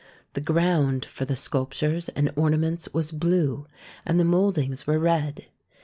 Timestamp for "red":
4.97-5.45